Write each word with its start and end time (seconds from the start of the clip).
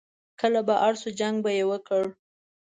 کله 0.39 0.61
به 0.67 0.75
اړ 0.85 0.93
شو، 1.01 1.09
جنګ 1.19 1.35
به 1.43 1.51
یې 1.57 1.63
وکړ. 1.71 2.03